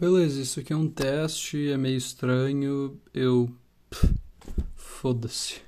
Beleza, 0.00 0.40
isso 0.40 0.60
aqui 0.60 0.72
é 0.72 0.76
um 0.76 0.88
teste, 0.88 1.72
é 1.72 1.76
meio 1.76 1.96
estranho. 1.96 3.00
Eu. 3.12 3.50
Foda-se. 4.76 5.67